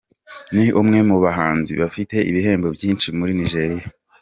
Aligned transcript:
Ni 0.55 0.65
umwe 0.81 0.99
mu 1.09 1.17
bahanzi 1.23 1.71
bafite 1.81 2.15
ibihembo 2.29 2.67
byinshi 2.75 3.07
muri 3.17 3.31
Nigeria. 3.39 3.85